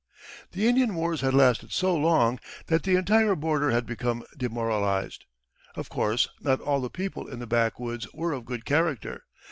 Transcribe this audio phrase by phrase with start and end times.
[0.53, 5.25] The Indian wars had lasted so long that the entire border had become demoralized.
[5.75, 9.25] Of course not all the people in the backwoods were of good character.